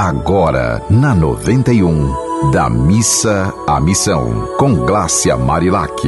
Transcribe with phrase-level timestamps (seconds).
[0.00, 6.06] Agora, na 91, da missa à missão, com Glácia Marilac.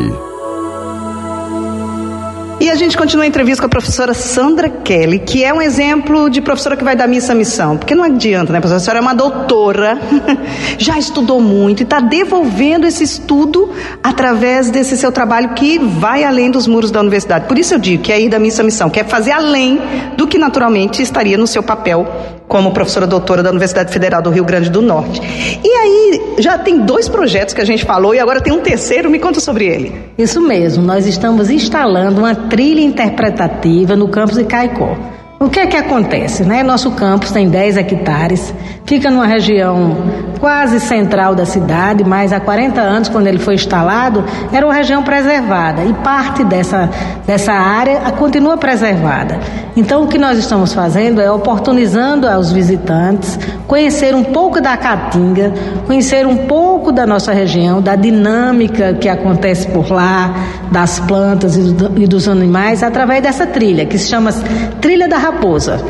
[2.60, 6.30] E a gente continua a entrevista com a professora Sandra Kelly, que é um exemplo
[6.30, 7.76] de professora que vai dar missa à missão.
[7.76, 8.76] Porque não adianta, né, professora?
[8.76, 9.98] A senhora é uma doutora,
[10.78, 13.70] já estudou muito e está devolvendo esse estudo
[14.04, 17.48] através desse seu trabalho que vai além dos muros da universidade.
[17.48, 19.80] Por isso eu digo que é ir da missa à missão, que é fazer além
[20.16, 22.06] do que naturalmente estaria no seu papel
[22.50, 25.22] como professora doutora da Universidade Federal do Rio Grande do Norte.
[25.62, 29.08] E aí, já tem dois projetos que a gente falou e agora tem um terceiro,
[29.08, 29.94] me conta sobre ele.
[30.18, 34.96] Isso mesmo, nós estamos instalando uma trilha interpretativa no campus de Caicó.
[35.42, 36.44] O que é que acontece?
[36.44, 36.62] Né?
[36.62, 38.52] Nosso campus tem 10 hectares,
[38.84, 39.96] fica numa região
[40.38, 45.02] quase central da cidade, mas há 40 anos, quando ele foi instalado, era uma região
[45.02, 46.90] preservada e parte dessa,
[47.26, 49.38] dessa área continua preservada.
[49.74, 55.54] Então, o que nós estamos fazendo é oportunizando aos visitantes conhecer um pouco da Caatinga,
[55.86, 60.34] conhecer um pouco da nossa região, da dinâmica que acontece por lá,
[60.72, 64.32] das plantas e dos animais, através dessa trilha, que se chama
[64.80, 65.80] Trilha da Raposa,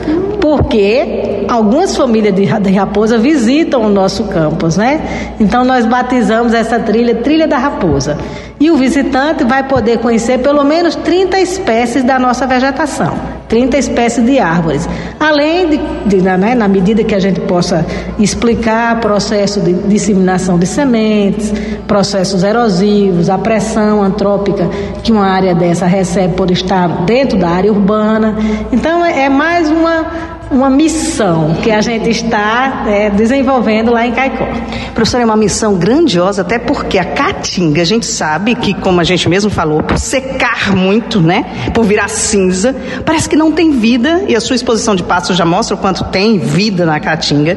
[0.40, 5.34] porque algumas famílias de, Raposa visitam o nosso campus, né?
[5.40, 8.18] Então nós batizamos essa trilha Trilha da Raposa.
[8.60, 13.14] E o visitante vai poder conhecer pelo menos 30 espécies da nossa vegetação,
[13.48, 14.86] 30 espécies de árvores.
[15.18, 17.86] Além de, de né, na medida que a gente possa
[18.18, 21.50] explicar processo de disseminação de sementes,
[21.88, 24.68] processos erosivos, a pressão antrópica
[25.02, 28.36] que uma área dessa recebe por estar dentro da área urbana.
[28.70, 34.48] Então é mais uma uma missão que a gente está é, desenvolvendo lá em Caicó.
[34.92, 39.04] Professora, é uma missão grandiosa, até porque a caatinga, a gente sabe que, como a
[39.04, 42.74] gente mesmo falou, por secar muito, né, por virar cinza,
[43.06, 46.02] parece que não tem vida, e a sua exposição de passos já mostra o quanto
[46.04, 47.56] tem vida na caatinga.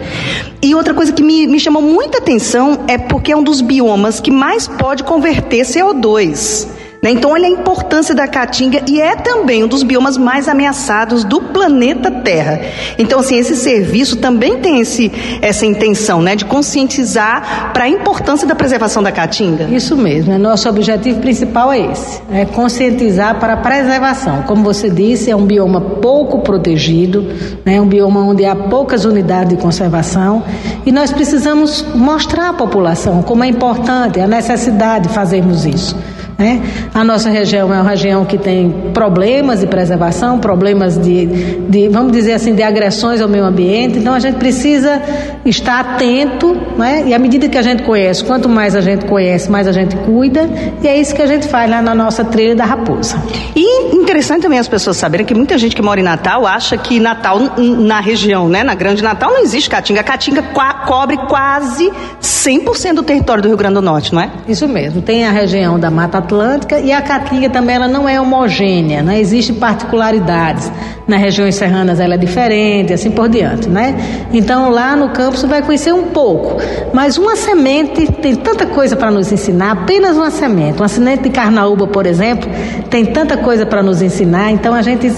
[0.62, 4.20] E outra coisa que me, me chamou muita atenção é porque é um dos biomas
[4.20, 6.83] que mais pode converter CO2.
[7.04, 7.12] Né?
[7.12, 11.42] Então, olha a importância da caatinga e é também um dos biomas mais ameaçados do
[11.42, 12.62] planeta Terra.
[12.98, 15.12] Então, assim, esse serviço também tem esse,
[15.42, 19.66] essa intenção né, de conscientizar para a importância da preservação da caatinga.
[19.66, 20.38] Isso mesmo, né?
[20.38, 24.44] nosso objetivo principal é esse, é conscientizar para a preservação.
[24.44, 27.28] Como você disse, é um bioma pouco protegido,
[27.66, 27.82] né?
[27.82, 30.42] um bioma onde há poucas unidades de conservação
[30.86, 35.98] e nós precisamos mostrar à população como é importante, a necessidade de fazermos isso.
[36.38, 36.62] Né?
[36.94, 41.26] A nossa região é uma região que tem problemas de preservação, problemas de,
[41.70, 44.00] de, vamos dizer assim, de agressões ao meio ambiente.
[44.00, 45.02] Então a gente precisa
[45.46, 47.04] estar atento, né?
[47.06, 49.96] e à medida que a gente conhece, quanto mais a gente conhece, mais a gente
[49.98, 50.50] cuida,
[50.82, 53.22] e é isso que a gente faz lá na nossa trilha da Raposa.
[53.56, 57.00] E interessante também as pessoas saberem que muita gente que mora em Natal acha que
[57.00, 60.02] Natal, na região, né, na Grande Natal, não existe Caatinga.
[60.02, 60.44] A Caatinga
[60.86, 64.30] cobre quase 100% do território do Rio Grande do Norte, não é?
[64.48, 65.02] Isso mesmo.
[65.02, 69.20] Tem a região da Mata Atlântica e a Caatinga também ela não é homogênea, né?
[69.20, 70.72] Existem particularidades.
[71.08, 73.96] Nas regiões serranas ela é diferente, assim por diante, né?
[74.32, 76.58] Então lá no campo você vai conhecer um pouco,
[76.94, 80.80] mas uma semente tem tanta coisa para nos ensinar, apenas uma semente.
[80.80, 82.50] Uma semente de carnaúba, por exemplo,
[82.90, 85.12] tem tanta coisa para nos ensinar, então a gente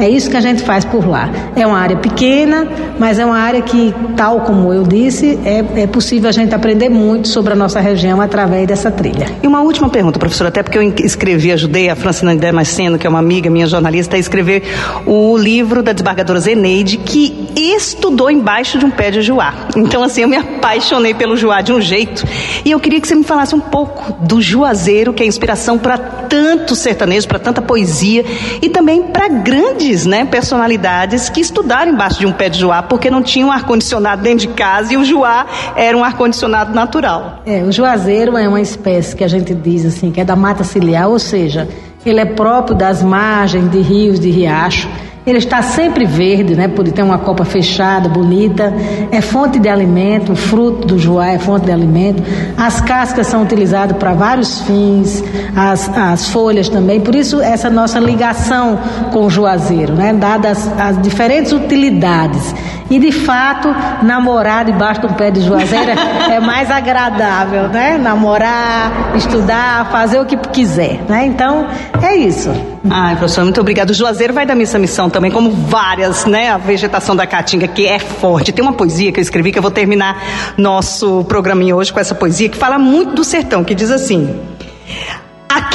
[0.00, 1.28] é isso que a gente faz por lá.
[1.54, 2.66] É uma área pequena,
[2.98, 6.88] mas é uma área que, tal como eu disse, é, é possível a gente aprender
[6.88, 9.26] muito sobre a nossa região através dessa trilha.
[9.42, 13.10] E uma última pergunta, professora, até porque eu escrevi, ajudei a Francina Damasceno, que é
[13.10, 14.62] uma amiga minha jornalista, a escrever
[15.06, 19.54] o livro da desembargadora Zeneide, que estudou embaixo de um pé de joá.
[19.76, 22.24] Então, assim, eu me apaixonei pelo joá de um jeito.
[22.64, 25.96] E eu queria que você me falasse um pouco do juazeiro, que é inspiração para
[25.96, 28.24] tanto sertanejo, para tanta poesia
[28.60, 32.82] e também para grandes grandes né, personalidades que estudaram embaixo de um pé de joá
[32.82, 35.46] porque não tinham ar-condicionado dentro de casa e o joá
[35.76, 37.42] era um ar-condicionado natural.
[37.46, 40.64] É, o juazeiro é uma espécie que a gente diz assim, que é da mata
[40.64, 41.68] ciliar, ou seja,
[42.04, 44.88] ele é próprio das margens de rios, de riacho
[45.26, 46.66] ele está sempre verde, né?
[46.66, 48.72] Por ter uma copa fechada, bonita.
[49.10, 52.22] É fonte de alimento, o fruto do joá é fonte de alimento.
[52.56, 55.22] As cascas são utilizadas para vários fins,
[55.54, 57.00] as, as folhas também.
[57.00, 58.78] Por isso, essa nossa ligação
[59.12, 60.14] com o juazeiro, né?
[60.14, 62.54] Dadas as diferentes utilidades.
[62.90, 63.68] E, de fato,
[64.02, 65.92] namorar debaixo de um pé de juazeiro
[66.30, 67.98] é mais agradável, né?
[67.98, 71.24] Namorar, estudar, fazer o que quiser, né?
[71.26, 71.66] Então,
[72.02, 72.50] é isso.
[72.88, 73.90] Ai, professor, muito obrigado.
[73.90, 76.48] O Juazeiro vai dar missa missão também, como várias, né?
[76.48, 78.52] A vegetação da Caatinga, que é forte.
[78.52, 82.14] Tem uma poesia que eu escrevi, que eu vou terminar nosso programinha hoje com essa
[82.14, 84.34] poesia, que fala muito do sertão, que diz assim: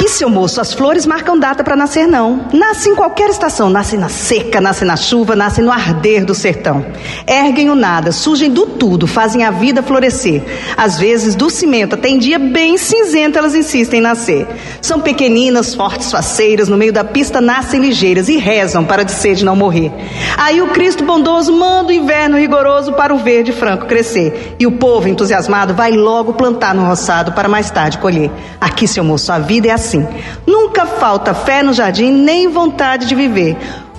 [0.06, 2.46] Aqui, seu moço, as flores marcam data para nascer, não.
[2.52, 3.68] Nasce em qualquer estação.
[3.68, 6.86] Nasce na seca, nasce na chuva, nasce no arder do sertão.
[7.26, 10.44] Erguem o nada, surgem do tudo, fazem a vida florescer.
[10.76, 14.46] Às vezes, do cimento até em dia bem cinzento, elas insistem em nascer.
[14.80, 19.44] São pequeninas, fortes faceiras, no meio da pista nascem ligeiras e rezam para de sede
[19.44, 19.90] não morrer.
[20.36, 24.56] Aí o Cristo bondoso manda o inverno rigoroso para o verde franco crescer.
[24.58, 28.30] E o povo entusiasmado vai logo plantar no roçado para mais tarde colher.
[28.60, 30.06] Aqui, seu moço, a vida é assim.
[30.46, 33.56] Nunca falta fé no jardim nem vontade de viver.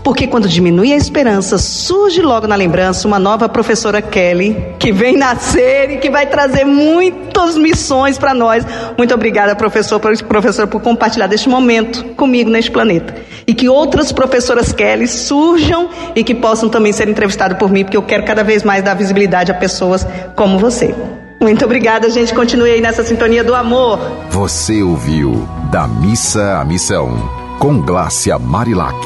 [0.08, 5.18] Porque quando diminui a esperança, surge logo na lembrança uma nova professora Kelly, que vem
[5.18, 8.66] nascer e que vai trazer muitas missões para nós.
[8.98, 13.18] Muito obrigada, professor, professor, por compartilhar deste momento comigo neste planeta.
[13.46, 17.98] E que outras professoras Kelly surjam e que possam também ser entrevistadas por mim, porque
[17.98, 20.08] eu quero cada vez mais dar visibilidade a pessoas
[20.38, 20.96] como você.
[21.42, 22.34] Muito obrigada, gente.
[22.34, 24.00] Continue aí nessa sintonia do amor.
[24.30, 27.30] Você ouviu Da Missa à Missão,
[27.60, 29.06] com Glácia Marilac.